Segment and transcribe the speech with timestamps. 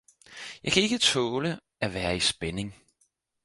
[0.63, 2.73] jeg kan ikke taale at være i Spænding!